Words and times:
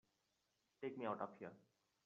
Take 0.81 0.97
me 0.97 1.05
out 1.05 1.21
of 1.21 1.29
here! 1.37 1.51